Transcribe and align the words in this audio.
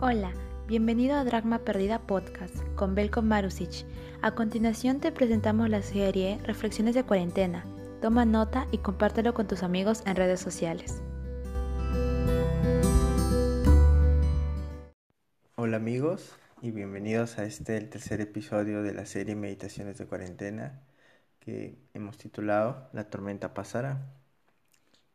Hola, 0.00 0.32
bienvenido 0.68 1.16
a 1.16 1.24
Dragma 1.24 1.64
Perdida 1.64 1.98
Podcast 1.98 2.54
con 2.76 2.94
Belko 2.94 3.20
Marusic. 3.20 3.84
A 4.22 4.30
continuación 4.36 5.00
te 5.00 5.10
presentamos 5.10 5.68
la 5.68 5.82
serie 5.82 6.38
Reflexiones 6.44 6.94
de 6.94 7.02
Cuarentena. 7.02 7.64
Toma 8.00 8.24
nota 8.24 8.68
y 8.70 8.78
compártelo 8.78 9.34
con 9.34 9.48
tus 9.48 9.64
amigos 9.64 10.04
en 10.06 10.14
redes 10.14 10.38
sociales. 10.38 11.02
Hola 15.56 15.78
amigos 15.78 16.32
y 16.62 16.70
bienvenidos 16.70 17.36
a 17.40 17.44
este, 17.44 17.76
el 17.76 17.90
tercer 17.90 18.20
episodio 18.20 18.84
de 18.84 18.94
la 18.94 19.04
serie 19.04 19.34
Meditaciones 19.34 19.98
de 19.98 20.06
Cuarentena 20.06 20.80
que 21.40 21.76
hemos 21.92 22.16
titulado 22.18 22.88
La 22.92 23.10
tormenta 23.10 23.52
pasará. 23.52 24.17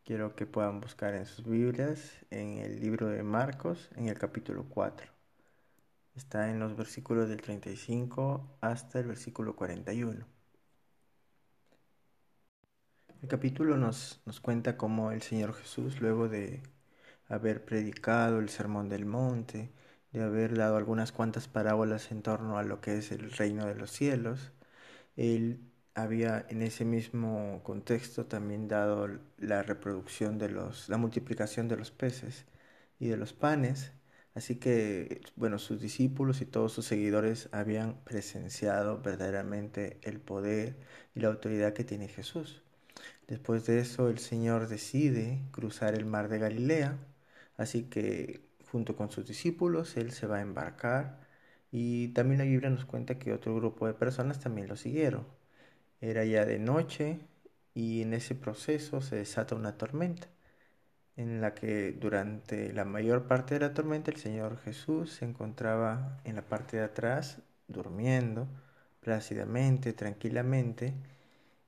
Quiero 0.06 0.36
que 0.36 0.46
puedan 0.46 0.82
buscar 0.82 1.14
en 1.14 1.26
sus 1.26 1.46
Biblias, 1.46 2.12
en 2.30 2.58
el 2.58 2.82
libro 2.82 3.08
de 3.08 3.24
Marcos, 3.24 3.90
en 3.96 4.10
el 4.10 4.20
capítulo 4.20 4.66
4. 4.68 5.08
Está 6.16 6.50
en 6.52 6.60
los 6.60 6.76
versículos 6.76 7.30
del 7.30 7.42
35 7.42 8.58
hasta 8.60 9.00
el 9.00 9.08
versículo 9.08 9.56
41. 9.56 10.26
El 13.22 13.30
capítulo 13.30 13.78
nos, 13.78 14.22
nos 14.26 14.42
cuenta 14.42 14.76
cómo 14.76 15.12
el 15.12 15.22
Señor 15.22 15.54
Jesús, 15.54 16.02
luego 16.02 16.28
de 16.28 16.62
haber 17.30 17.64
predicado 17.64 18.40
el 18.40 18.50
Sermón 18.50 18.90
del 18.90 19.06
Monte, 19.06 19.72
de 20.12 20.22
haber 20.22 20.58
dado 20.58 20.76
algunas 20.76 21.14
cuantas 21.14 21.48
parábolas 21.48 22.12
en 22.12 22.24
torno 22.24 22.58
a 22.58 22.64
lo 22.64 22.82
que 22.82 22.98
es 22.98 23.14
el 23.14 23.32
reino 23.32 23.66
de 23.68 23.76
los 23.76 23.90
cielos, 23.92 24.52
él 25.16 25.73
había 25.96 26.46
en 26.50 26.62
ese 26.62 26.86
mismo 26.86 27.62
contexto 27.64 28.26
también 28.26 28.68
dado 28.68 29.08
la 29.38 29.64
reproducción 29.64 30.38
de 30.40 30.50
los, 30.50 30.90
la 30.90 30.98
multiplicación 30.98 31.68
de 31.68 31.78
los 31.78 31.92
peces 31.92 32.46
y 33.00 33.08
de 33.08 33.18
los 33.18 33.34
panes. 33.34 33.92
Así 34.36 34.56
que, 34.58 35.22
bueno, 35.36 35.60
sus 35.60 35.80
discípulos 35.82 36.42
y 36.42 36.46
todos 36.46 36.74
sus 36.74 36.86
seguidores 36.86 37.50
habían 37.52 38.04
presenciado 38.04 39.02
verdaderamente 39.02 40.00
el 40.04 40.20
poder 40.20 40.78
y 41.16 41.20
la 41.22 41.28
autoridad 41.30 41.74
que 41.74 41.84
tiene 41.84 42.08
Jesús. 42.08 42.64
Después 43.28 43.66
de 43.66 43.80
eso, 43.80 44.10
el 44.10 44.20
Señor 44.20 44.68
decide 44.70 45.44
cruzar 45.52 45.96
el 45.96 46.06
mar 46.06 46.30
de 46.30 46.40
Galilea, 46.40 46.98
así 47.58 47.84
que 47.90 48.42
junto 48.72 48.96
con 48.96 49.12
sus 49.12 49.28
discípulos, 49.28 49.98
Él 49.98 50.12
se 50.12 50.28
va 50.28 50.38
a 50.38 50.42
embarcar 50.42 51.20
y 51.72 52.10
también 52.10 52.40
la 52.40 52.46
Biblia 52.46 52.70
nos 52.70 52.86
cuenta 52.86 53.20
que 53.20 53.34
otro 53.34 53.56
grupo 53.56 53.88
de 53.88 53.94
personas 53.94 54.40
también 54.40 54.68
lo 54.68 54.76
siguieron. 54.78 55.26
Era 56.04 56.26
ya 56.26 56.44
de 56.44 56.60
noche 56.60 57.18
y 57.74 58.02
en 58.02 58.14
ese 58.14 58.36
proceso 58.36 59.00
se 59.00 59.16
desata 59.16 59.56
una 59.56 59.78
tormenta, 59.78 60.28
en 61.16 61.40
la 61.40 61.54
que 61.54 61.94
durante 61.94 62.74
la 62.74 62.84
mayor 62.84 63.26
parte 63.26 63.54
de 63.54 63.62
la 63.62 63.74
tormenta 63.74 64.12
el 64.12 64.18
Señor 64.18 64.58
Jesús 64.58 65.14
se 65.14 65.24
encontraba 65.24 66.20
en 66.26 66.36
la 66.36 66.42
parte 66.42 66.76
de 66.76 66.84
atrás 66.84 67.42
durmiendo 67.70 68.50
plácidamente, 69.00 69.94
tranquilamente, 69.94 70.94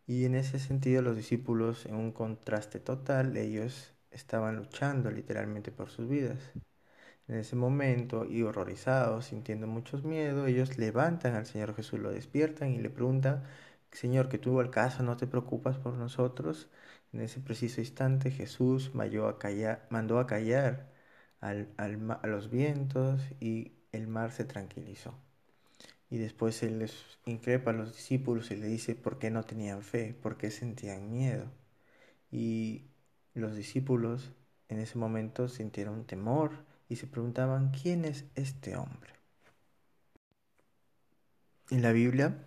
y 0.05 0.25
en 0.25 0.35
ese 0.35 0.59
sentido 0.59 1.01
los 1.01 1.15
discípulos 1.15 1.85
en 1.85 1.95
un 1.95 2.11
contraste 2.11 2.81
total, 2.81 3.37
ellos 3.37 3.93
estaban 4.11 4.57
luchando 4.57 5.11
literalmente 5.11 5.71
por 5.71 5.89
sus 5.89 6.09
vidas. 6.09 6.39
En 7.29 7.35
ese 7.37 7.55
momento, 7.55 8.25
y 8.25 8.43
horrorizados, 8.43 9.27
sintiendo 9.27 9.65
muchos 9.65 10.03
miedos, 10.03 10.49
ellos 10.49 10.77
levantan 10.77 11.35
al 11.35 11.45
Señor 11.45 11.73
Jesús, 11.73 12.01
lo 12.01 12.11
despiertan 12.11 12.71
y 12.73 12.79
le 12.79 12.89
preguntan 12.89 13.43
Señor, 13.95 14.29
que 14.29 14.37
tuvo 14.37 14.61
el 14.61 14.69
caso, 14.69 15.03
no 15.03 15.17
te 15.17 15.27
preocupas 15.27 15.77
por 15.77 15.93
nosotros. 15.95 16.69
En 17.13 17.21
ese 17.21 17.39
preciso 17.39 17.81
instante 17.81 18.29
Jesús 18.31 18.91
a 18.95 19.39
callar, 19.39 19.87
mandó 19.89 20.19
a, 20.19 20.27
callar 20.27 20.91
al, 21.39 21.69
a 21.77 22.27
los 22.27 22.49
vientos 22.49 23.21
y 23.39 23.73
el 23.91 24.07
mar 24.07 24.31
se 24.31 24.43
tranquilizó. 24.45 25.15
Y 26.09 26.17
después 26.17 26.61
Él 26.63 26.79
les 26.79 26.93
increpa 27.25 27.71
a 27.71 27.73
los 27.73 27.95
discípulos 27.95 28.51
y 28.51 28.57
le 28.57 28.67
dice 28.67 28.95
por 28.95 29.17
qué 29.19 29.31
no 29.31 29.43
tenían 29.43 29.81
fe, 29.81 30.13
por 30.21 30.37
qué 30.37 30.51
sentían 30.51 31.11
miedo. 31.11 31.45
Y 32.31 32.85
los 33.33 33.55
discípulos 33.55 34.31
en 34.69 34.79
ese 34.79 34.97
momento 34.97 35.47
sintieron 35.47 36.05
temor 36.05 36.51
y 36.89 36.97
se 36.97 37.07
preguntaban, 37.07 37.71
¿quién 37.71 38.05
es 38.05 38.25
este 38.35 38.75
hombre? 38.75 39.11
En 41.71 41.81
la 41.81 41.91
Biblia 41.91 42.37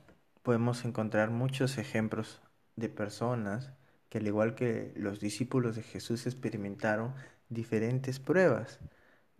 podemos 0.48 0.86
encontrar 0.86 1.28
muchos 1.28 1.76
ejemplos 1.76 2.40
de 2.74 2.88
personas 2.88 3.70
que 4.08 4.16
al 4.16 4.26
igual 4.26 4.54
que 4.54 4.94
los 4.96 5.20
discípulos 5.20 5.76
de 5.76 5.82
Jesús 5.82 6.24
experimentaron 6.26 7.12
diferentes 7.50 8.18
pruebas. 8.18 8.80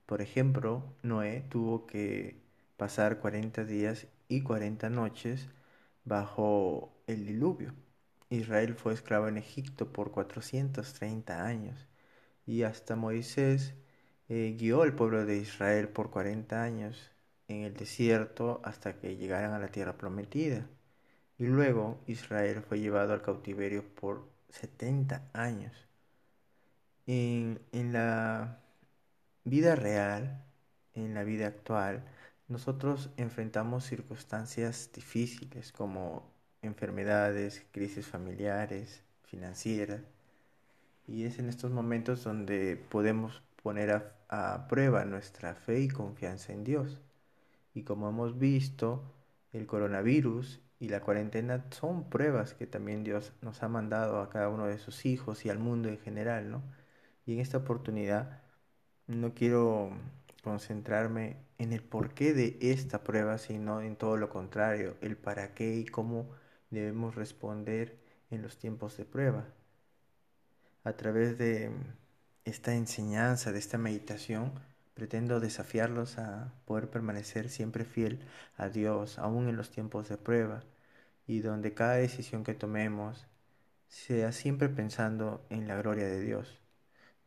Por 0.05 0.21
ejemplo, 0.21 0.85
Noé 1.03 1.47
tuvo 1.49 1.87
que 1.87 2.43
pasar 2.77 3.21
40 3.21 3.65
días 3.65 4.07
y 4.29 4.43
40 4.43 4.91
noches 4.91 5.49
bajo 6.05 6.93
el 7.07 7.25
diluvio. 7.25 7.73
Israel 8.29 8.75
fue 8.75 8.93
esclavo 8.93 9.29
en 9.29 9.39
Egipto 9.39 9.91
por 9.91 10.11
430 10.11 11.43
años 11.43 11.89
y 12.45 12.65
hasta 12.65 12.97
Moisés 12.97 13.73
eh, 14.29 14.55
guió 14.59 14.83
al 14.83 14.95
pueblo 14.95 15.25
de 15.25 15.39
Israel 15.39 15.89
por 15.89 16.11
40 16.11 16.63
años 16.63 17.13
en 17.49 17.63
el 17.63 17.73
desierto 17.73 18.61
hasta 18.63 18.99
que 18.99 19.17
llegaran 19.17 19.53
a 19.55 19.59
la 19.59 19.69
tierra 19.69 19.97
prometida. 19.97 20.69
Y 21.39 21.47
luego 21.47 22.01
Israel 22.07 22.63
fue 22.63 22.81
llevado 22.81 23.13
al 23.13 23.23
cautiverio 23.23 23.85
por 23.95 24.29
70 24.51 25.31
años. 25.33 25.73
En, 27.07 27.61
en 27.73 27.93
la 27.93 28.61
vida 29.45 29.77
real, 29.77 30.45
en 30.95 31.15
la 31.15 31.25
vida 31.25 31.47
actual, 31.47 32.05
nosotros 32.49 33.11
enfrentamos 33.17 33.85
circunstancias 33.85 34.91
difíciles 34.93 35.73
como 35.73 36.31
enfermedades, 36.63 37.65
crisis 37.73 38.07
familiares, 38.07 39.03
financieras. 39.25 40.03
Y 41.07 41.25
es 41.25 41.39
en 41.39 41.49
estos 41.49 41.71
momentos 41.71 42.25
donde 42.25 42.77
podemos 42.77 43.43
poner 43.63 43.91
a, 43.93 44.17
a, 44.29 44.67
prueba 44.69 45.05
nuestra 45.05 45.55
fe 45.55 45.81
y 45.81 45.89
confianza 45.89 46.53
en 46.53 46.65
Dios. 46.65 47.01
Y 47.75 47.85
como 47.85 48.09
hemos 48.09 48.39
visto, 48.39 49.15
el 49.53 49.67
coronavirus 49.67 50.61
y 50.81 50.89
la 50.89 51.01
cuarentena 51.01 51.65
son 51.71 52.09
pruebas 52.09 52.55
que 52.55 52.67
también 52.67 53.05
Dios 53.05 53.33
nos 53.43 53.63
ha 53.63 53.69
mandado 53.69 54.21
a 54.21 54.31
cada 54.31 54.49
uno 54.49 54.67
de 54.67 54.79
sus 54.79 55.07
hijos 55.07 55.45
y 55.45 55.51
al 55.51 55.59
mundo 55.59 55.89
en 55.89 55.99
general, 55.99 56.51
¿no? 56.51 56.63
Y 57.27 57.35
en 57.35 57.41
esta 57.41 57.59
oportunidad 57.59 58.43
no 59.07 59.35
quiero 59.35 59.91
concentrarme 60.43 61.37
en 61.59 61.73
el 61.73 61.83
porqué 61.83 62.33
de 62.35 62.59
esta 62.61 63.03
prueba, 63.05 63.39
sino 63.39 63.83
en 63.83 63.97
todo 63.97 64.17
lo 64.17 64.31
contrario, 64.31 64.97
el 65.03 65.17
para 65.17 65.55
qué 65.55 65.77
y 65.77 65.85
cómo 65.87 66.31
debemos 66.71 67.15
responder 67.17 67.99
en 68.31 68.43
los 68.43 68.59
tiempos 68.59 68.97
de 68.97 69.05
prueba. 69.05 69.47
A 70.85 70.93
través 70.95 71.39
de 71.39 71.71
esta 72.45 72.75
enseñanza, 72.75 73.53
de 73.53 73.59
esta 73.59 73.79
meditación, 73.79 74.53
Pretendo 74.99 75.39
desafiarlos 75.39 76.19
a 76.19 76.53
poder 76.65 76.91
permanecer 76.91 77.51
siempre 77.51 77.85
fiel 77.85 78.19
a 78.57 78.69
Dios, 78.69 79.21
aún 79.21 79.49
en 79.49 79.57
los 79.57 79.71
tiempos 79.71 80.09
de 80.09 80.17
prueba, 80.17 80.65
y 81.25 81.39
donde 81.39 81.73
cada 81.73 81.95
decisión 81.95 82.43
que 82.43 82.55
tomemos 82.55 83.29
sea 83.87 84.33
siempre 84.33 84.69
pensando 84.69 85.47
en 85.51 85.69
la 85.69 85.77
gloria 85.77 86.09
de 86.09 86.21
Dios, 86.21 86.61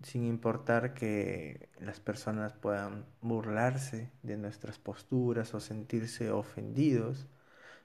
sin 0.03 0.25
importar 0.25 0.93
que 0.93 1.69
las 1.79 2.01
personas 2.01 2.51
puedan 2.51 3.05
burlarse 3.21 4.11
de 4.21 4.35
nuestras 4.35 4.77
posturas 4.77 5.53
o 5.53 5.61
sentirse 5.61 6.29
ofendidos, 6.29 7.25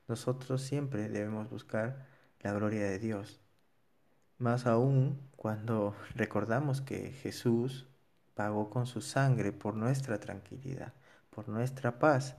nosotros 0.08 0.62
siempre 0.62 1.08
debemos 1.08 1.48
buscar 1.48 2.08
la 2.40 2.52
gloria 2.52 2.86
de 2.86 2.98
Dios. 2.98 3.40
Más 4.38 4.66
aún 4.66 5.20
cuando 5.36 5.94
recordamos 6.16 6.80
que 6.80 7.12
Jesús 7.12 7.86
pagó 8.36 8.70
con 8.70 8.86
su 8.86 9.00
sangre 9.00 9.50
por 9.52 9.74
nuestra 9.74 10.20
tranquilidad, 10.20 10.92
por 11.30 11.48
nuestra 11.48 11.98
paz, 11.98 12.36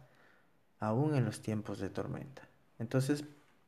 aún 0.79 1.15
en 1.15 1.25
los 1.25 1.41
tiempos 1.41 1.79
de 1.79 1.89
tormenta. 1.89 2.47
Entonces, 2.79 3.25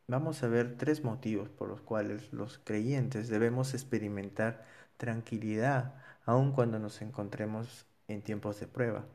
vamos 0.08 0.44
a 0.44 0.48
ver 0.48 0.78
tres 0.78 1.04
motivos 1.04 1.50
por 1.50 1.70
los 1.70 1.82
cuales 1.82 2.32
los 2.32 2.60
creyentes 2.60 3.30
debemos 3.30 3.74
experimentar 3.74 4.64
tranquilidad, 4.98 5.96
aun 6.26 6.52
cuando 6.54 6.80
nos 6.80 7.02
encontremos 7.02 7.86
en 8.08 8.22
tiempos 8.22 8.60
de 8.60 8.68
prueba. 8.68 9.06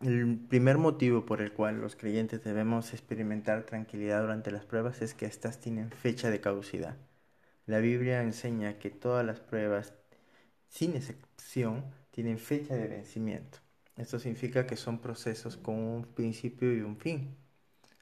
El 0.00 0.38
primer 0.48 0.78
motivo 0.78 1.24
por 1.24 1.40
el 1.40 1.52
cual 1.52 1.80
los 1.80 1.96
creyentes 1.96 2.42
debemos 2.44 2.92
experimentar 2.92 3.64
tranquilidad 3.64 4.22
durante 4.22 4.50
las 4.50 4.64
pruebas 4.64 5.00
es 5.02 5.14
que 5.14 5.26
éstas 5.26 5.60
tienen 5.60 5.90
fecha 5.90 6.30
de 6.30 6.40
caducidad. 6.40 6.96
La 7.66 7.78
Biblia 7.78 8.22
enseña 8.22 8.78
que 8.78 8.90
todas 8.90 9.24
las 9.24 9.40
pruebas 9.40 9.94
sin 10.68 10.94
excepción, 10.96 11.25
tienen 12.10 12.38
fecha 12.38 12.74
de 12.74 12.88
vencimiento. 12.88 13.58
Esto 13.96 14.18
significa 14.18 14.66
que 14.66 14.76
son 14.76 14.98
procesos 15.00 15.56
con 15.56 15.76
un 15.76 16.04
principio 16.04 16.74
y 16.74 16.80
un 16.82 16.98
fin. 16.98 17.36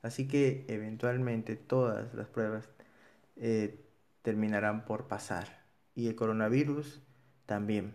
Así 0.02 0.26
que 0.26 0.64
eventualmente 0.68 1.56
todas 1.56 2.12
las 2.14 2.28
pruebas 2.28 2.68
eh, 3.36 3.84
terminarán 4.22 4.84
por 4.84 5.06
pasar. 5.08 5.64
Y 5.94 6.08
el 6.08 6.16
coronavirus 6.16 7.02
también. 7.46 7.94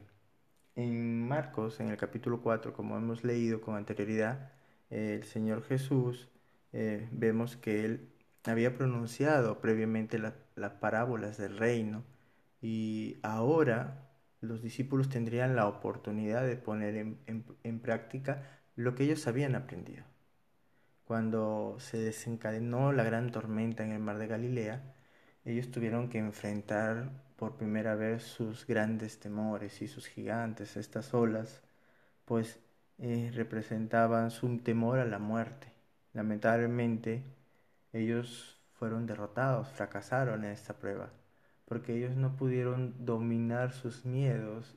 en 0.75 1.27
Marcos, 1.27 1.79
en 1.81 1.89
el 1.89 1.97
capítulo 1.97 2.41
4, 2.41 2.73
como 2.73 2.97
hemos 2.97 3.23
leído 3.23 3.61
con 3.61 3.75
anterioridad, 3.75 4.51
el 4.89 5.23
Señor 5.23 5.63
Jesús, 5.63 6.29
eh, 6.73 7.07
vemos 7.11 7.57
que 7.57 7.85
Él 7.85 8.09
había 8.45 8.75
pronunciado 8.75 9.59
previamente 9.59 10.19
las 10.19 10.71
parábolas 10.79 11.37
del 11.37 11.57
reino 11.57 12.03
y 12.61 13.17
ahora 13.23 14.08
los 14.41 14.61
discípulos 14.61 15.09
tendrían 15.09 15.55
la 15.55 15.67
oportunidad 15.67 16.45
de 16.45 16.55
poner 16.55 17.17
en 17.27 17.79
práctica 17.79 18.43
lo 18.75 18.95
que 18.95 19.03
ellos 19.03 19.27
habían 19.27 19.55
aprendido. 19.55 20.03
Cuando 21.09 21.77
se 21.79 21.97
desencadenó 21.97 22.91
la 22.93 23.03
gran 23.03 23.31
tormenta 23.31 23.83
en 23.83 23.91
el 23.91 23.99
mar 23.99 24.19
de 24.19 24.27
Galilea, 24.27 24.93
ellos 25.43 25.71
tuvieron 25.71 26.07
que 26.07 26.19
enfrentar 26.19 27.09
por 27.35 27.57
primera 27.57 27.95
vez 27.95 28.21
sus 28.21 28.67
grandes 28.67 29.19
temores 29.19 29.81
y 29.81 29.87
sus 29.87 30.05
gigantes, 30.05 30.77
estas 30.77 31.13
olas, 31.15 31.61
pues 32.25 32.59
eh, 32.99 33.31
representaban 33.33 34.29
su 34.29 34.59
temor 34.59 34.99
a 34.99 35.05
la 35.05 35.17
muerte. 35.17 35.73
Lamentablemente, 36.13 37.23
ellos 37.91 38.61
fueron 38.73 39.07
derrotados, 39.07 39.69
fracasaron 39.69 40.45
en 40.45 40.51
esta 40.51 40.75
prueba, 40.75 41.09
porque 41.69 41.95
ellos 41.95 42.15
no 42.15 42.35
pudieron 42.35 42.95
dominar 43.05 43.71
sus 43.71 44.03
miedos 44.03 44.75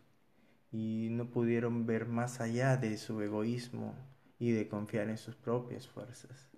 y 0.70 1.08
no 1.10 1.24
pudieron 1.30 1.86
ver 1.86 2.06
más 2.06 2.40
allá 2.40 2.76
de 2.76 2.98
su 2.98 3.20
egoísmo 3.22 3.94
y 4.38 4.52
de 4.52 4.68
confiar 4.68 5.08
en 5.08 5.16
sus 5.16 5.34
propias 5.34 5.88
fuerzas. 5.88 6.50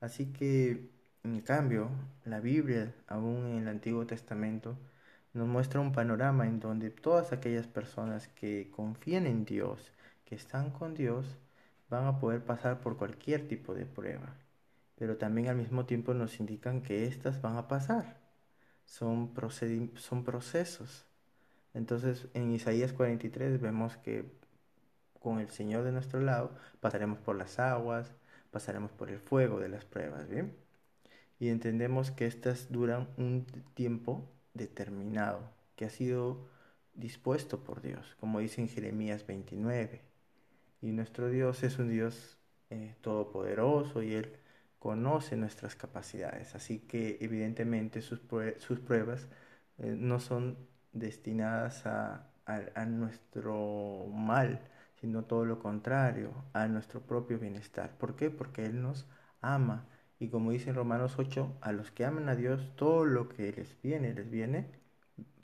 Así 0.00 0.32
que, 0.32 0.90
en 1.22 1.40
cambio, 1.42 1.90
la 2.24 2.40
Biblia, 2.40 2.94
aún 3.06 3.46
en 3.46 3.58
el 3.58 3.68
Antiguo 3.68 4.06
Testamento, 4.06 4.76
nos 5.34 5.46
muestra 5.46 5.80
un 5.80 5.92
panorama 5.92 6.46
en 6.46 6.58
donde 6.58 6.90
todas 6.90 7.32
aquellas 7.32 7.66
personas 7.66 8.28
que 8.28 8.70
confían 8.70 9.26
en 9.26 9.44
Dios, 9.44 9.92
que 10.24 10.34
están 10.34 10.70
con 10.70 10.94
Dios, 10.94 11.36
van 11.90 12.06
a 12.06 12.18
poder 12.18 12.42
pasar 12.42 12.80
por 12.80 12.96
cualquier 12.96 13.48
tipo 13.48 13.74
de 13.74 13.84
prueba. 13.84 14.34
Pero 14.96 15.18
también 15.18 15.48
al 15.48 15.56
mismo 15.56 15.84
tiempo 15.84 16.14
nos 16.14 16.40
indican 16.40 16.80
que 16.80 17.06
éstas 17.06 17.42
van 17.42 17.56
a 17.56 17.68
pasar. 17.68 18.21
Son, 18.92 19.32
son 19.96 20.22
procesos. 20.22 21.06
Entonces 21.72 22.28
en 22.34 22.52
Isaías 22.52 22.92
43 22.92 23.58
vemos 23.58 23.96
que 23.96 24.30
con 25.18 25.40
el 25.40 25.48
Señor 25.48 25.84
de 25.84 25.92
nuestro 25.92 26.20
lado 26.20 26.54
pasaremos 26.80 27.18
por 27.18 27.36
las 27.36 27.58
aguas, 27.58 28.12
pasaremos 28.50 28.90
por 28.92 29.08
el 29.08 29.18
fuego 29.18 29.60
de 29.60 29.70
las 29.70 29.86
pruebas, 29.86 30.28
¿bien? 30.28 30.54
Y 31.40 31.48
entendemos 31.48 32.10
que 32.10 32.26
éstas 32.26 32.70
duran 32.70 33.08
un 33.16 33.46
tiempo 33.72 34.28
determinado, 34.52 35.40
que 35.74 35.86
ha 35.86 35.90
sido 35.90 36.46
dispuesto 36.92 37.64
por 37.64 37.80
Dios, 37.80 38.14
como 38.20 38.40
dice 38.40 38.60
en 38.60 38.68
Jeremías 38.68 39.26
29. 39.26 40.02
Y 40.82 40.92
nuestro 40.92 41.30
Dios 41.30 41.62
es 41.62 41.78
un 41.78 41.88
Dios 41.88 42.36
eh, 42.68 42.94
todopoderoso 43.00 44.02
y 44.02 44.12
Él 44.12 44.36
conoce 44.82 45.36
nuestras 45.36 45.76
capacidades. 45.76 46.56
Así 46.56 46.80
que 46.80 47.18
evidentemente 47.20 48.02
sus, 48.02 48.18
pruebas 48.18 49.28
eh, 49.78 49.94
no 49.96 50.18
son 50.18 50.58
destinadas 50.92 51.86
a, 51.86 52.32
a 52.46 52.84
nuestro 52.86 54.06
mal, 54.12 54.60
sino 55.00 55.22
todo 55.24 55.44
lo 55.44 55.60
contrario, 55.60 56.32
a 56.52 56.66
nuestro 56.66 57.00
propio 57.00 57.38
bienestar. 57.38 57.96
¿Por 57.96 58.16
qué? 58.16 58.30
Porque 58.30 58.66
Él 58.66 58.82
nos 58.82 59.06
ama 59.40 59.86
y 60.18 60.28
como 60.28 60.50
dice 60.50 60.70
en 60.70 60.76
Romanos 60.76 61.14
8, 61.18 61.58
a 61.60 61.72
los 61.72 61.92
que 61.92 62.04
aman 62.04 62.28
a 62.28 62.34
Dios, 62.36 62.72
todo 62.76 63.04
lo 63.04 63.28
que 63.28 63.52
les 63.52 63.80
viene, 63.82 64.14
les 64.14 64.30
viene 64.30 64.66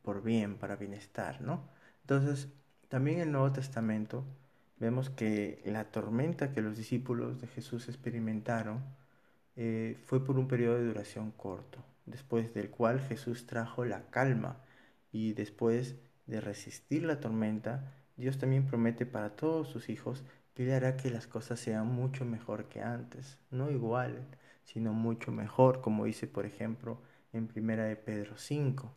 por 0.03 0.23
bien, 0.23 0.57
para 0.57 0.77
bienestar, 0.77 1.41
¿no? 1.43 1.69
Entonces, 2.03 2.49
también 2.89 3.19
en 3.19 3.23
el 3.25 3.33
Nuevo 3.33 3.53
Testamento 3.53 4.25
vemos 4.79 5.11
que 5.11 5.63
la 5.65 5.85
tormenta 5.93 6.53
que 6.53 6.63
los 6.63 6.77
discípulos 6.77 7.41
de 7.41 7.47
Jesús 7.49 7.89
experimentaron 7.89 8.85
eh, 9.61 9.99
fue 10.05 10.25
por 10.25 10.39
un 10.39 10.47
periodo 10.47 10.79
de 10.79 10.87
duración 10.87 11.33
corto, 11.33 11.85
después 12.07 12.55
del 12.55 12.71
cual 12.71 13.01
Jesús 13.01 13.45
trajo 13.45 13.85
la 13.85 14.03
calma 14.11 14.57
y 15.11 15.33
después 15.33 15.97
de 16.27 16.41
resistir 16.41 17.03
la 17.03 17.19
tormenta, 17.19 17.93
Dios 18.17 18.39
también 18.39 18.67
promete 18.67 19.05
para 19.05 19.31
todos 19.31 19.69
sus 19.69 19.89
hijos 19.89 20.23
que 20.55 20.63
Él 20.63 20.73
hará 20.73 20.97
que 20.97 21.11
las 21.11 21.27
cosas 21.27 21.59
sean 21.59 21.89
mucho 21.89 22.25
mejor 22.25 22.67
que 22.69 22.83
antes, 22.83 23.37
no 23.51 23.69
igual, 23.73 24.29
sino 24.63 24.93
mucho 24.93 25.33
mejor, 25.33 25.81
como 25.81 26.05
dice 26.05 26.29
por 26.29 26.47
ejemplo 26.47 27.03
en 27.33 27.49
Primera 27.49 27.83
de 27.85 27.97
Pedro 27.97 28.37
5. 28.37 28.95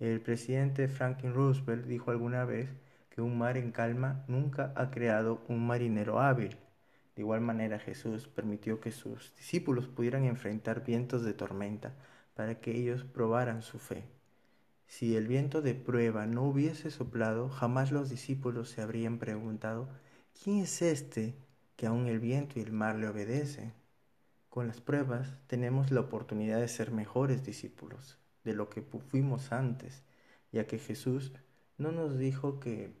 El 0.00 0.20
presidente 0.20 0.86
Franklin 0.88 1.32
Roosevelt 1.32 1.86
dijo 1.86 2.10
alguna 2.10 2.44
vez 2.44 2.68
que 3.08 3.22
un 3.22 3.38
mar 3.38 3.56
en 3.56 3.72
calma 3.72 4.22
nunca 4.28 4.74
ha 4.76 4.90
creado 4.90 5.40
un 5.48 5.66
marinero 5.66 6.20
hábil. 6.20 6.58
De 7.18 7.22
igual 7.22 7.40
manera 7.40 7.80
Jesús 7.80 8.28
permitió 8.28 8.80
que 8.80 8.92
sus 8.92 9.34
discípulos 9.34 9.88
pudieran 9.88 10.24
enfrentar 10.24 10.84
vientos 10.84 11.24
de 11.24 11.34
tormenta 11.34 11.92
para 12.36 12.60
que 12.60 12.70
ellos 12.70 13.02
probaran 13.02 13.62
su 13.62 13.80
fe. 13.80 14.04
Si 14.86 15.16
el 15.16 15.26
viento 15.26 15.60
de 15.60 15.74
prueba 15.74 16.26
no 16.26 16.44
hubiese 16.44 16.92
soplado, 16.92 17.48
jamás 17.48 17.90
los 17.90 18.08
discípulos 18.08 18.70
se 18.70 18.82
habrían 18.82 19.18
preguntado, 19.18 19.88
¿quién 20.40 20.58
es 20.60 20.80
este 20.80 21.34
que 21.74 21.88
aun 21.88 22.06
el 22.06 22.20
viento 22.20 22.60
y 22.60 22.62
el 22.62 22.70
mar 22.70 22.94
le 22.94 23.08
obedecen? 23.08 23.72
Con 24.48 24.68
las 24.68 24.80
pruebas 24.80 25.38
tenemos 25.48 25.90
la 25.90 26.02
oportunidad 26.02 26.60
de 26.60 26.68
ser 26.68 26.92
mejores 26.92 27.44
discípulos 27.44 28.16
de 28.44 28.54
lo 28.54 28.70
que 28.70 28.82
fuimos 28.82 29.50
antes, 29.50 30.04
ya 30.52 30.68
que 30.68 30.78
Jesús 30.78 31.32
no 31.78 31.90
nos 31.90 32.16
dijo 32.16 32.60
que 32.60 32.94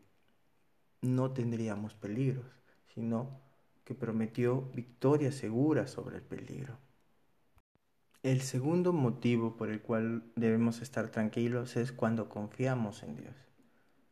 no 1.02 1.30
tendríamos 1.30 1.94
peligros, 1.94 2.50
sino 2.92 3.46
que 3.88 3.94
prometió 3.94 4.70
victoria 4.74 5.32
segura 5.32 5.86
sobre 5.86 6.16
el 6.16 6.22
peligro. 6.22 6.76
El 8.22 8.42
segundo 8.42 8.92
motivo 8.92 9.56
por 9.56 9.70
el 9.70 9.80
cual 9.80 10.24
debemos 10.36 10.82
estar 10.82 11.08
tranquilos 11.08 11.74
es 11.78 11.90
cuando 11.90 12.28
confiamos 12.28 13.02
en 13.02 13.16
Dios. 13.16 13.34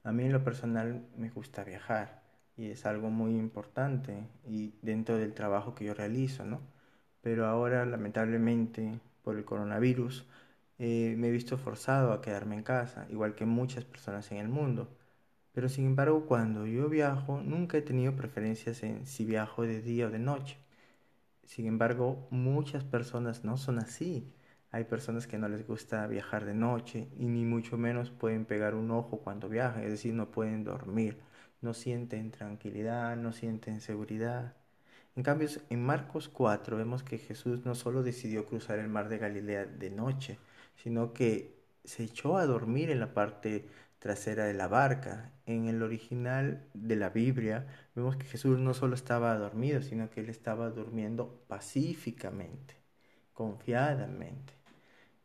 A 0.03 0.13
mí 0.13 0.25
en 0.25 0.33
lo 0.33 0.43
personal 0.43 1.07
me 1.19 1.29
gusta 1.29 1.63
viajar 1.63 2.23
y 2.57 2.71
es 2.71 2.87
algo 2.87 3.11
muy 3.11 3.37
importante 3.37 4.27
y 4.49 4.73
dentro 4.81 5.19
del 5.19 5.35
trabajo 5.35 5.75
que 5.75 5.85
yo 5.85 5.93
realizo, 5.93 6.47
¿no? 6.47 6.63
pero 7.21 7.45
ahora 7.45 7.85
lamentablemente 7.85 8.99
por 9.23 9.37
el 9.37 9.45
coronavirus 9.45 10.27
eh, 10.79 11.17
me 11.19 11.29
he 11.29 11.33
visto 11.33 11.59
forzado 11.59 12.15
a 12.15 12.23
quedarme 12.23 12.55
en 12.55 12.63
casa, 12.63 13.07
igual 13.11 13.35
que 13.35 13.45
muchas 13.45 13.85
personas 13.85 14.33
en 14.33 14.39
el 14.39 14.49
mundo. 14.49 14.89
Pero 15.57 15.71
sin 15.71 15.87
embargo, 15.87 16.27
cuando 16.27 16.67
yo 16.67 16.91
viajo, 16.91 17.41
nunca 17.41 17.79
he 17.79 17.83
tenido 17.83 18.15
preferencias 18.15 18.83
en 18.83 19.07
si 19.07 19.25
viajo 19.25 19.63
de 19.63 19.81
día 19.81 20.09
o 20.09 20.11
de 20.11 20.19
noche. 20.19 20.59
Sin 21.47 21.67
embargo, 21.67 22.29
muchas 22.31 22.85
personas 22.85 23.43
no 23.43 23.57
son 23.57 23.79
así. 23.79 24.31
Hay 24.71 24.85
personas 24.85 25.27
que 25.27 25.39
no 25.39 25.49
les 25.49 25.67
gusta 25.67 26.07
viajar 26.09 26.45
de 26.45 26.53
noche 26.53 27.09
y 27.19 27.25
ni 27.29 27.47
mucho 27.47 27.79
menos 27.79 28.11
pueden 28.11 28.45
pegar 28.45 28.75
un 28.75 28.91
ojo 28.91 29.21
cuando 29.21 29.49
viajan, 29.49 29.83
es 29.83 29.93
decir, 29.93 30.13
no 30.13 30.31
pueden 30.31 30.63
dormir, 30.63 31.17
no 31.63 31.73
sienten 31.73 32.33
tranquilidad, 32.33 33.17
no 33.17 33.33
sienten 33.33 33.81
seguridad. 33.81 34.55
En 35.17 35.23
cambio, 35.23 35.49
en 35.71 35.83
Marcos 35.83 36.29
4 36.29 36.77
vemos 36.77 37.03
que 37.03 37.17
Jesús 37.17 37.65
no 37.65 37.75
solo 37.75 38.03
decidió 38.03 38.45
cruzar 38.45 38.79
el 38.79 38.89
mar 38.89 39.09
de 39.09 39.17
Galilea 39.17 39.65
de 39.65 39.89
noche, 39.89 40.39
sino 40.77 41.15
que 41.15 41.57
se 41.85 42.03
echó 42.03 42.37
a 42.37 42.45
dormir 42.45 42.91
en 42.91 43.01
la 43.01 43.15
parte 43.15 43.65
trasera 43.99 44.45
de 44.45 44.55
la 44.55 44.69
barca. 44.69 45.33
En 45.47 45.69
el 45.69 45.83
original 45.83 46.67
de 46.75 46.97
la 46.97 47.11
Biblia 47.11 47.67
vemos 47.95 48.17
que 48.17 48.25
Jesús 48.25 48.59
no 48.59 48.75
solo 48.75 48.95
estaba 48.95 49.37
dormido, 49.37 49.83
sino 49.83 50.11
que 50.11 50.21
él 50.21 50.29
estaba 50.29 50.71
durmiendo 50.71 51.45
pacíficamente, 51.49 52.75
confiadamente. 53.33 54.55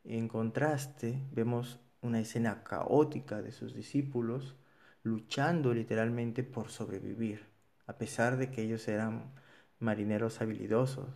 En 0.03 0.27
contraste, 0.27 1.19
vemos 1.31 1.79
una 2.01 2.19
escena 2.19 2.63
caótica 2.63 3.41
de 3.41 3.51
sus 3.51 3.75
discípulos 3.75 4.55
luchando 5.03 5.73
literalmente 5.73 6.43
por 6.43 6.69
sobrevivir, 6.69 7.45
a 7.87 7.97
pesar 7.97 8.37
de 8.37 8.51
que 8.51 8.63
ellos 8.63 8.87
eran 8.87 9.31
marineros 9.79 10.41
habilidosos. 10.41 11.09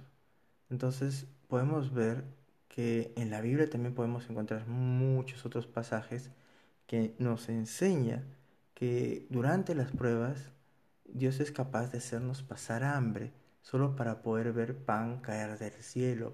Entonces 0.69 1.27
podemos 1.47 1.93
ver 1.93 2.23
que 2.67 3.13
en 3.15 3.29
la 3.29 3.41
Biblia 3.41 3.69
también 3.69 3.93
podemos 3.93 4.29
encontrar 4.29 4.67
muchos 4.67 5.45
otros 5.45 5.67
pasajes 5.67 6.31
que 6.87 7.15
nos 7.19 7.49
enseña 7.49 8.23
que 8.73 9.25
durante 9.29 9.75
las 9.75 9.91
pruebas 9.91 10.51
Dios 11.05 11.39
es 11.39 11.51
capaz 11.51 11.91
de 11.91 11.99
hacernos 11.99 12.43
pasar 12.43 12.83
hambre 12.83 13.31
solo 13.61 13.95
para 13.95 14.21
poder 14.21 14.53
ver 14.53 14.77
pan 14.77 15.19
caer 15.21 15.57
del 15.57 15.73
cielo. 15.73 16.33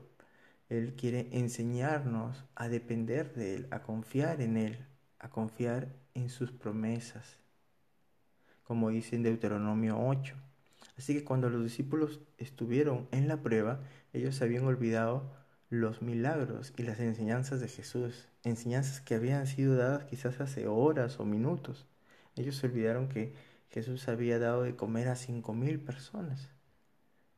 Él 0.70 0.96
quiere 0.96 1.30
enseñarnos 1.32 2.46
a 2.56 2.68
depender 2.68 3.34
de 3.34 3.56
Él, 3.56 3.68
a 3.72 3.82
confiar 3.82 4.42
en 4.42 4.58
Él, 4.58 4.86
a 5.20 5.30
confiar 5.30 5.94
en 6.14 6.30
sus 6.30 6.52
promesas, 6.52 7.38
como 8.64 8.90
dice 8.90 9.16
en 9.16 9.24
Deuteronomio 9.24 10.00
8. 10.00 10.36
Así 10.98 11.14
que 11.14 11.24
cuando 11.24 11.50
los 11.50 11.64
discípulos 11.64 12.22
estuvieron 12.38 13.08
en 13.12 13.28
la 13.28 13.38
prueba, 13.38 13.82
ellos 14.14 14.42
habían 14.42 14.66
olvidado 14.66 15.32
los 15.72 16.02
milagros 16.02 16.74
y 16.76 16.84
las 16.84 17.00
enseñanzas 17.00 17.62
de 17.62 17.70
Jesús, 17.70 18.28
enseñanzas 18.44 19.00
que 19.00 19.16
habían 19.16 19.48
sido 19.48 19.78
dadas 19.78 20.04
quizás 20.04 20.42
hace 20.42 20.68
horas 20.68 21.18
o 21.22 21.26
minutos. 21.26 21.88
Ellos 22.36 22.58
se 22.58 22.68
olvidaron 22.68 23.08
que 23.08 23.34
Jesús 23.70 24.10
había 24.10 24.38
dado 24.38 24.64
de 24.64 24.76
comer 24.76 25.08
a 25.08 25.16
cinco 25.16 25.54
mil 25.54 25.80
personas. 25.80 26.50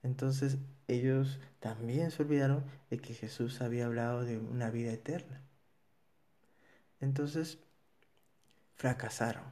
Entonces 0.02 0.58
ellos 0.88 1.40
también 1.60 2.10
se 2.10 2.24
olvidaron 2.24 2.63
de 2.90 2.98
que 2.98 3.13
Jesús 3.13 3.62
había 3.62 3.86
hablado 3.86 4.25
de 4.25 4.40
una 4.40 4.72
vida 4.72 4.92
eterna. 4.92 5.44
Entonces 7.02 7.60
fracasaron, 8.74 9.44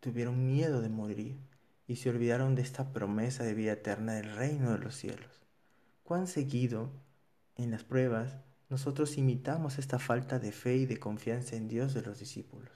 tuvieron 0.00 0.44
miedo 0.44 0.80
de 0.80 0.88
morir 0.88 1.38
y 1.86 1.96
se 1.96 2.10
olvidaron 2.10 2.56
de 2.56 2.62
esta 2.62 2.92
promesa 2.92 3.44
de 3.44 3.54
vida 3.54 3.74
eterna 3.74 4.14
del 4.14 4.34
reino 4.34 4.72
de 4.72 4.78
los 4.78 4.96
cielos. 4.96 5.30
Cuán 6.02 6.26
seguido 6.26 6.90
en 7.58 7.72
las 7.72 7.84
pruebas 7.84 8.38
nosotros 8.70 9.18
imitamos 9.18 9.78
esta 9.78 9.98
falta 9.98 10.38
de 10.38 10.52
fe 10.52 10.76
y 10.76 10.86
de 10.86 10.98
confianza 10.98 11.56
en 11.56 11.68
Dios 11.68 11.92
de 11.92 12.02
los 12.02 12.18
discípulos. 12.18 12.70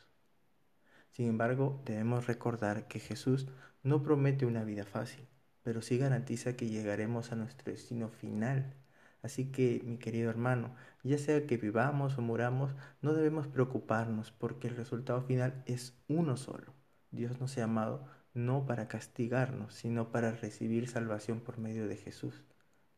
Sin 1.10 1.28
embargo, 1.28 1.82
debemos 1.84 2.26
recordar 2.26 2.88
que 2.88 2.98
Jesús 2.98 3.46
no 3.82 4.02
promete 4.02 4.44
una 4.44 4.64
vida 4.64 4.84
fácil, 4.84 5.28
pero 5.62 5.82
sí 5.82 5.98
garantiza 5.98 6.56
que 6.56 6.68
llegaremos 6.68 7.30
a 7.30 7.36
nuestro 7.36 7.70
destino 7.70 8.08
final. 8.08 8.74
Así 9.22 9.52
que, 9.52 9.82
mi 9.84 9.98
querido 9.98 10.30
hermano, 10.30 10.74
ya 11.04 11.18
sea 11.18 11.46
que 11.46 11.58
vivamos 11.58 12.18
o 12.18 12.22
muramos, 12.22 12.74
no 13.02 13.12
debemos 13.12 13.46
preocuparnos 13.46 14.32
porque 14.32 14.66
el 14.68 14.76
resultado 14.76 15.22
final 15.22 15.62
es 15.66 15.94
uno 16.08 16.36
solo. 16.36 16.74
Dios 17.10 17.40
nos 17.40 17.56
ha 17.56 17.60
llamado 17.60 18.08
no 18.34 18.66
para 18.66 18.88
castigarnos, 18.88 19.74
sino 19.74 20.10
para 20.10 20.32
recibir 20.32 20.88
salvación 20.88 21.40
por 21.40 21.58
medio 21.58 21.86
de 21.86 21.96
Jesús, 21.96 22.42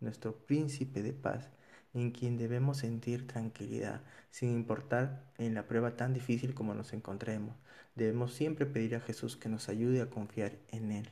nuestro 0.00 0.46
príncipe 0.46 1.02
de 1.02 1.12
paz, 1.12 1.50
en 1.94 2.10
quien 2.10 2.36
debemos 2.36 2.78
sentir 2.78 3.26
tranquilidad, 3.26 4.02
sin 4.30 4.50
importar 4.50 5.24
en 5.38 5.54
la 5.54 5.66
prueba 5.66 5.96
tan 5.96 6.12
difícil 6.12 6.54
como 6.54 6.74
nos 6.74 6.92
encontremos. 6.92 7.56
Debemos 7.94 8.34
siempre 8.34 8.66
pedir 8.66 8.96
a 8.96 9.00
Jesús 9.00 9.36
que 9.36 9.48
nos 9.48 9.68
ayude 9.68 10.02
a 10.02 10.10
confiar 10.10 10.58
en 10.68 10.92
Él. 10.92 11.08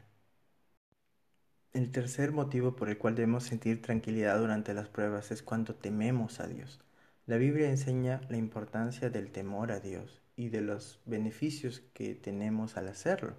El 1.72 1.90
tercer 1.90 2.32
motivo 2.32 2.76
por 2.76 2.90
el 2.90 2.98
cual 2.98 3.14
debemos 3.14 3.44
sentir 3.44 3.80
tranquilidad 3.80 4.38
durante 4.38 4.74
las 4.74 4.88
pruebas 4.88 5.30
es 5.30 5.42
cuando 5.42 5.74
tememos 5.74 6.40
a 6.40 6.46
Dios. 6.46 6.80
La 7.24 7.36
Biblia 7.36 7.70
enseña 7.70 8.20
la 8.28 8.36
importancia 8.36 9.08
del 9.08 9.30
temor 9.30 9.72
a 9.72 9.80
Dios 9.80 10.20
y 10.36 10.48
de 10.48 10.60
los 10.60 11.00
beneficios 11.06 11.82
que 11.94 12.14
tenemos 12.14 12.76
al 12.76 12.88
hacerlo. 12.88 13.36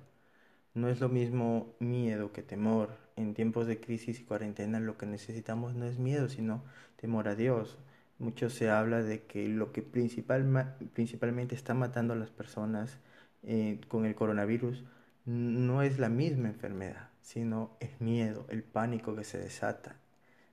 No 0.74 0.90
es 0.90 1.00
lo 1.00 1.10
mismo 1.10 1.76
miedo 1.80 2.32
que 2.32 2.42
temor. 2.42 2.98
En 3.16 3.36
tiempos 3.36 3.68
de 3.68 3.80
crisis 3.80 4.20
y 4.20 4.24
cuarentena 4.24 4.80
lo 4.80 4.98
que 4.98 5.06
necesitamos 5.06 5.76
no 5.76 5.86
es 5.86 6.00
miedo, 6.00 6.30
sino 6.30 6.64
temor 6.96 7.28
a 7.28 7.36
Dios. 7.36 7.78
Mucho 8.18 8.50
se 8.50 8.70
habla 8.70 9.04
de 9.04 9.24
que 9.24 9.48
lo 9.48 9.72
que 9.72 9.84
principalmente 9.84 11.56
está 11.56 11.74
matando 11.74 12.14
a 12.14 12.18
las 12.18 12.32
personas 12.32 12.98
eh, 13.44 13.82
con 13.88 14.06
el 14.06 14.16
coronavirus 14.16 14.84
no 15.26 15.84
es 15.84 16.00
la 16.00 16.10
misma 16.10 16.48
enfermedad, 16.48 17.10
sino 17.22 17.78
el 17.80 17.92
miedo, 18.00 18.46
el 18.50 18.64
pánico 18.64 19.16
que 19.16 19.24
se 19.24 19.38
desata. 19.38 19.98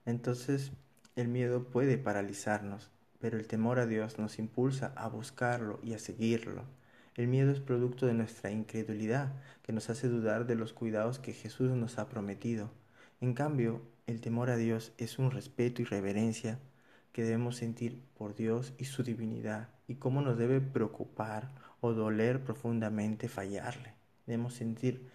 Entonces 0.05 0.73
el 1.17 1.29
miedo 1.29 1.65
puede 1.65 1.97
paralizarnos, 1.99 2.91
pero 3.21 3.39
el 3.39 3.47
temor 3.47 3.79
a 3.79 3.87
Dios 3.87 4.19
nos 4.19 4.39
impulsa 4.39 4.93
a 4.97 5.09
buscarlo 5.09 5.81
y 5.83 5.95
a 5.95 5.99
seguirlo. 5.99 6.65
El 7.17 7.27
miedo 7.27 7.51
es 7.51 7.61
producto 7.61 8.07
de 8.07 8.15
nuestra 8.15 8.53
incredulidad, 8.53 9.33
que 9.63 9.73
nos 9.73 9.91
hace 9.91 10.09
dudar 10.09 10.47
de 10.47 10.55
los 10.55 10.73
cuidados 10.73 11.19
que 11.19 11.33
Jesús 11.33 11.71
nos 11.73 11.99
ha 11.99 12.09
prometido. 12.09 12.71
En 13.21 13.35
cambio, 13.35 13.83
el 14.07 14.21
temor 14.21 14.49
a 14.49 14.57
Dios 14.57 14.93
es 14.97 15.19
un 15.19 15.33
respeto 15.33 15.83
y 15.83 15.85
reverencia 15.85 16.59
que 17.13 17.23
debemos 17.25 17.57
sentir 17.57 18.01
por 18.17 18.35
Dios 18.35 18.73
y 18.79 18.85
su 18.85 19.03
divinidad, 19.03 19.69
y 19.89 19.97
cómo 19.97 20.23
nos 20.23 20.39
debe 20.39 20.61
preocupar 20.61 21.51
o 21.81 21.93
doler 21.93 22.45
profundamente 22.45 23.29
fallarle. 23.29 23.95
Debemos 24.27 24.55
sentir 24.55 25.11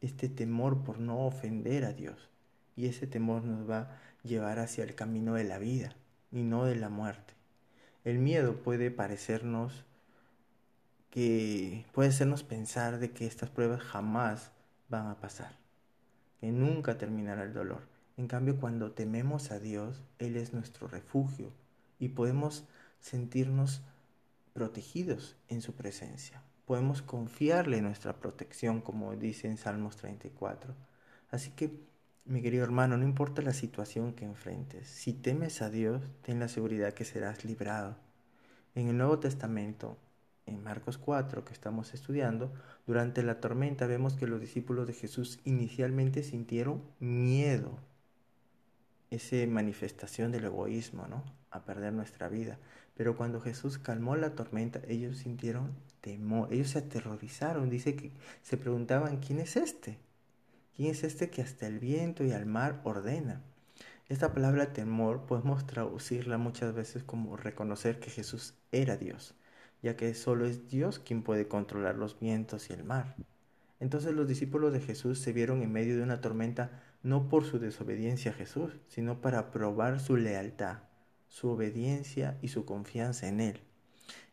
este 0.00 0.28
temor 0.28 0.82
por 0.82 0.98
no 0.98 1.26
ofender 1.26 1.84
a 1.84 1.92
Dios, 1.92 2.28
y 2.74 2.86
ese 2.86 3.06
temor 3.06 3.44
nos 3.44 3.70
va 3.70 3.78
a 3.78 3.98
llevar 4.24 4.58
hacia 4.58 4.82
el 4.82 4.96
camino 4.96 5.34
de 5.34 5.44
la 5.44 5.58
vida 5.58 5.94
y 6.32 6.42
no 6.42 6.64
de 6.64 6.74
la 6.74 6.88
muerte. 6.88 7.34
El 8.04 8.18
miedo 8.18 8.56
puede 8.62 8.90
parecernos 8.90 9.85
que 11.10 11.86
puede 11.92 12.10
hacernos 12.10 12.42
pensar 12.42 12.98
de 12.98 13.10
que 13.10 13.26
estas 13.26 13.50
pruebas 13.50 13.82
jamás 13.82 14.50
van 14.88 15.06
a 15.08 15.20
pasar, 15.20 15.56
que 16.40 16.52
nunca 16.52 16.98
terminará 16.98 17.44
el 17.44 17.52
dolor. 17.52 17.88
En 18.16 18.28
cambio, 18.28 18.58
cuando 18.58 18.92
tememos 18.92 19.50
a 19.50 19.58
Dios, 19.58 20.02
Él 20.18 20.36
es 20.36 20.52
nuestro 20.52 20.88
refugio 20.88 21.52
y 21.98 22.08
podemos 22.08 22.64
sentirnos 23.00 23.82
protegidos 24.54 25.36
en 25.48 25.60
su 25.60 25.74
presencia. 25.74 26.42
Podemos 26.64 27.02
confiarle 27.02 27.82
nuestra 27.82 28.14
protección, 28.16 28.80
como 28.80 29.14
dice 29.14 29.48
en 29.48 29.58
Salmos 29.58 29.96
34. 29.96 30.74
Así 31.30 31.50
que, 31.50 31.78
mi 32.24 32.42
querido 32.42 32.64
hermano, 32.64 32.96
no 32.96 33.04
importa 33.04 33.42
la 33.42 33.52
situación 33.52 34.14
que 34.14 34.24
enfrentes, 34.24 34.88
si 34.88 35.12
temes 35.12 35.62
a 35.62 35.70
Dios, 35.70 36.02
ten 36.22 36.40
la 36.40 36.48
seguridad 36.48 36.94
que 36.94 37.04
serás 37.04 37.44
librado. 37.44 37.96
En 38.74 38.88
el 38.88 38.96
Nuevo 38.96 39.18
Testamento, 39.18 39.96
en 40.46 40.62
Marcos 40.62 40.96
4 40.96 41.44
que 41.44 41.52
estamos 41.52 41.92
estudiando, 41.92 42.52
durante 42.86 43.22
la 43.22 43.40
tormenta 43.40 43.86
vemos 43.86 44.14
que 44.14 44.28
los 44.28 44.40
discípulos 44.40 44.86
de 44.86 44.94
Jesús 44.94 45.40
inicialmente 45.44 46.22
sintieron 46.22 46.82
miedo, 47.00 47.78
esa 49.10 49.36
manifestación 49.48 50.30
del 50.30 50.44
egoísmo, 50.44 51.06
¿no? 51.08 51.24
A 51.50 51.64
perder 51.64 51.92
nuestra 51.92 52.28
vida. 52.28 52.58
Pero 52.94 53.16
cuando 53.16 53.40
Jesús 53.40 53.78
calmó 53.78 54.16
la 54.16 54.34
tormenta, 54.34 54.80
ellos 54.88 55.18
sintieron 55.18 55.74
temor, 56.00 56.52
ellos 56.52 56.70
se 56.70 56.78
aterrorizaron, 56.78 57.68
dice 57.68 57.96
que 57.96 58.12
se 58.42 58.56
preguntaban, 58.56 59.18
¿quién 59.18 59.40
es 59.40 59.56
este? 59.56 59.98
¿Quién 60.76 60.90
es 60.90 61.04
este 61.04 61.28
que 61.30 61.42
hasta 61.42 61.66
el 61.66 61.78
viento 61.78 62.24
y 62.24 62.32
al 62.32 62.46
mar 62.46 62.80
ordena? 62.84 63.42
Esta 64.08 64.32
palabra 64.32 64.72
temor 64.72 65.26
podemos 65.26 65.66
traducirla 65.66 66.38
muchas 66.38 66.72
veces 66.72 67.02
como 67.02 67.36
reconocer 67.36 67.98
que 67.98 68.10
Jesús 68.10 68.54
era 68.70 68.96
Dios 68.96 69.34
ya 69.86 69.96
que 69.96 70.14
solo 70.14 70.46
es 70.46 70.68
Dios 70.68 70.98
quien 70.98 71.22
puede 71.22 71.46
controlar 71.46 71.94
los 71.94 72.18
vientos 72.18 72.70
y 72.70 72.72
el 72.72 72.82
mar. 72.82 73.14
Entonces 73.78 74.14
los 74.14 74.26
discípulos 74.26 74.72
de 74.72 74.80
Jesús 74.80 75.20
se 75.20 75.32
vieron 75.32 75.62
en 75.62 75.70
medio 75.70 75.96
de 75.96 76.02
una 76.02 76.20
tormenta 76.20 76.82
no 77.04 77.28
por 77.28 77.44
su 77.44 77.60
desobediencia 77.60 78.32
a 78.32 78.34
Jesús, 78.34 78.72
sino 78.88 79.20
para 79.20 79.52
probar 79.52 80.00
su 80.00 80.16
lealtad, 80.16 80.78
su 81.28 81.50
obediencia 81.50 82.36
y 82.42 82.48
su 82.48 82.64
confianza 82.64 83.28
en 83.28 83.38
Él. 83.38 83.60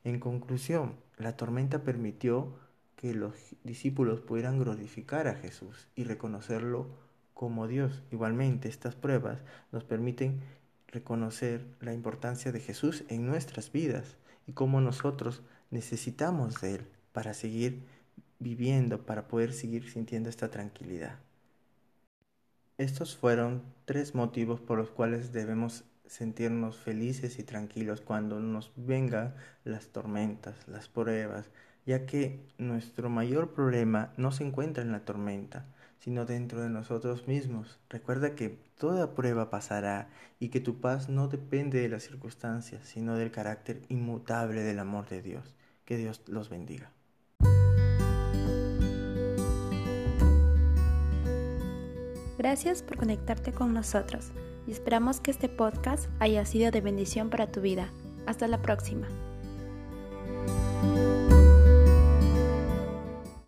En 0.03 0.19
conclusión, 0.19 0.95
la 1.17 1.38
tormenta 1.38 1.83
permitió 1.83 2.55
que 2.95 3.13
los 3.13 3.36
discípulos 3.63 4.22
pudieran 4.22 4.57
glorificar 4.57 5.27
a 5.27 5.36
Jesús 5.36 5.88
y 5.95 6.03
reconocerlo 6.03 6.88
como 7.36 7.67
Dios. 7.67 8.01
Igualmente, 8.12 8.69
estas 8.69 8.95
pruebas 8.95 9.43
nos 9.72 9.83
permiten 9.83 10.41
reconocer 10.88 11.67
la 11.79 11.93
importancia 11.93 12.51
de 12.51 12.60
Jesús 12.60 13.03
en 13.07 13.27
nuestras 13.27 13.72
vidas 13.72 14.17
y 14.47 14.53
cómo 14.53 14.81
nosotros 14.81 15.41
necesitamos 15.71 16.62
de 16.62 16.75
Él 16.75 16.88
para 17.12 17.33
seguir 17.33 17.83
viviendo, 18.39 19.05
para 19.05 19.27
poder 19.27 19.53
seguir 19.53 19.89
sintiendo 19.89 20.29
esta 20.29 20.50
tranquilidad. 20.50 21.19
Estos 22.77 23.15
fueron 23.15 23.63
tres 23.85 24.15
motivos 24.15 24.59
por 24.59 24.77
los 24.77 24.89
cuales 24.89 25.31
debemos 25.31 25.85
sentirnos 26.05 26.77
felices 26.77 27.39
y 27.39 27.43
tranquilos 27.43 28.01
cuando 28.01 28.39
nos 28.39 28.71
vengan 28.75 29.35
las 29.63 29.88
tormentas, 29.88 30.67
las 30.67 30.88
pruebas, 30.89 31.50
ya 31.85 32.05
que 32.05 32.45
nuestro 32.57 33.09
mayor 33.09 33.53
problema 33.53 34.13
no 34.17 34.31
se 34.31 34.43
encuentra 34.43 34.83
en 34.83 34.91
la 34.91 35.05
tormenta, 35.05 35.65
sino 36.03 36.25
dentro 36.25 36.62
de 36.62 36.69
nosotros 36.69 37.27
mismos. 37.29 37.79
Recuerda 37.89 38.36
que 38.36 38.50
toda 38.77 39.15
prueba 39.15 39.50
pasará 39.50 40.10
y 40.38 40.50
que 40.50 40.60
tu 40.60 40.81
paz 40.81 41.07
no 41.07 41.29
depende 41.29 41.79
de 41.79 41.88
las 41.88 42.03
circunstancias, 42.03 42.83
sino 42.83 43.15
del 43.15 43.31
carácter 43.31 43.81
inmutable 43.88 44.63
del 44.63 44.79
amor 44.79 45.07
de 45.07 45.22
Dios. 45.22 45.55
Que 45.86 45.95
Dios 45.95 46.22
los 46.27 46.50
bendiga. 46.50 46.91
Gracias 52.38 52.83
por 52.83 52.98
conectarte 52.98 53.53
con 53.53 53.74
nosotros 53.74 54.31
y 54.67 54.72
esperamos 54.72 55.22
que 55.22 55.31
este 55.31 55.48
podcast 55.48 56.10
haya 56.19 56.43
sido 56.43 56.72
de 56.72 56.81
bendición 56.81 57.29
para 57.29 57.50
tu 57.50 57.62
vida. 57.62 57.88
Hasta 58.25 58.50
la 58.50 58.62
próxima. 58.62 59.07